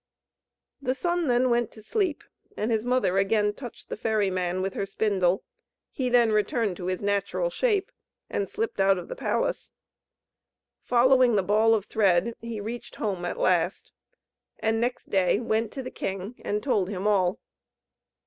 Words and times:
The 0.81 0.95
Sun 0.95 1.27
then 1.27 1.51
went 1.51 1.69
to 1.73 1.81
sleep, 1.83 2.23
and 2.57 2.71
his 2.71 2.83
mother 2.83 3.19
again 3.19 3.53
touched 3.53 3.87
the 3.89 3.95
ferry 3.95 4.31
man 4.31 4.63
with 4.63 4.73
her 4.73 4.83
spindle; 4.87 5.43
he 5.91 6.09
then 6.09 6.31
returned 6.31 6.75
to 6.77 6.87
his 6.87 7.03
natural 7.03 7.51
shape, 7.51 7.91
and 8.27 8.49
slipped 8.49 8.81
out 8.81 8.97
of 8.97 9.09
the 9.09 9.15
palace. 9.15 9.69
Following 10.81 11.35
the 11.35 11.43
ball 11.43 11.75
of 11.75 11.85
thread 11.85 12.33
he 12.41 12.59
reached 12.59 12.95
home 12.95 13.25
at 13.25 13.37
last, 13.37 13.91
and 14.57 14.81
next 14.81 15.11
day 15.11 15.39
went 15.39 15.71
to 15.73 15.83
the 15.83 15.91
king, 15.91 16.33
and 16.43 16.63
told 16.63 16.89
him 16.89 17.05
all. 17.05 17.37